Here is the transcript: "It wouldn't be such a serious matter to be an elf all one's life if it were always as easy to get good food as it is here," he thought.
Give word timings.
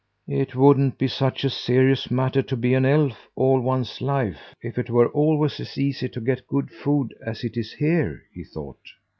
"It 0.27 0.55
wouldn't 0.55 0.97
be 0.97 1.07
such 1.07 1.43
a 1.43 1.49
serious 1.51 2.09
matter 2.09 2.41
to 2.41 2.57
be 2.57 2.73
an 2.73 2.85
elf 2.85 3.29
all 3.35 3.59
one's 3.61 4.01
life 4.01 4.55
if 4.59 4.79
it 4.79 4.89
were 4.89 5.09
always 5.09 5.59
as 5.59 5.77
easy 5.77 6.09
to 6.09 6.19
get 6.19 6.47
good 6.47 6.71
food 6.71 7.13
as 7.23 7.43
it 7.43 7.55
is 7.55 7.73
here," 7.73 8.23
he 8.33 8.43
thought. 8.43 8.79